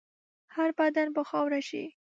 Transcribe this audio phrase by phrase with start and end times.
[0.55, 1.83] هر بدن به خاوره شي.